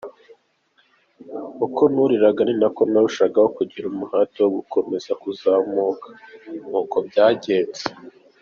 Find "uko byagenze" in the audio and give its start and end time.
6.81-7.83